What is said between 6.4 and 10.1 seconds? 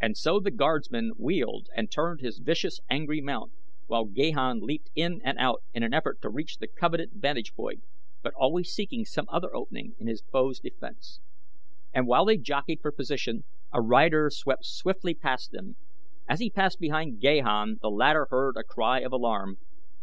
the coveted vantage point, but always seeking some other opening in